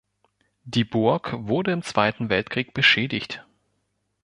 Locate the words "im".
1.73-1.83